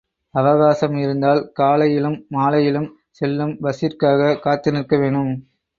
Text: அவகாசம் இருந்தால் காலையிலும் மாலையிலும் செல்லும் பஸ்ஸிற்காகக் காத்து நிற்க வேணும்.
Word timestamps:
அவகாசம் 0.33 0.95
இருந்தால் 0.95 1.51
காலையிலும் 1.51 2.25
மாலையிலும் 2.29 2.89
செல்லும் 3.11 3.57
பஸ்ஸிற்காகக் 3.61 4.39
காத்து 4.39 4.71
நிற்க 4.71 4.97
வேணும். 4.97 5.33